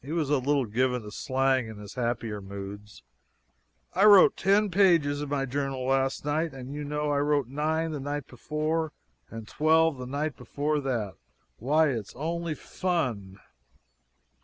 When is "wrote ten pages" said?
4.04-5.20